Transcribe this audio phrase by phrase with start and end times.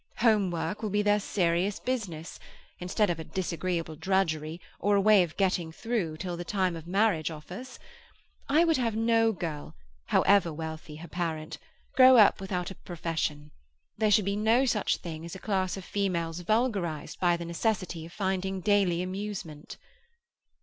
[0.17, 2.39] Home work will be their serious business,
[2.79, 7.29] instead of a disagreeable drudgery, or a way of getting through the time till marriage
[7.29, 7.77] offers.
[8.49, 9.75] I would have no girl,
[10.07, 11.59] however wealthy her parent,
[11.95, 13.51] grow up without a profession.
[13.95, 18.03] There should be no such thing as a class of females vulgarized by the necessity
[18.03, 19.77] of finding daily amusement."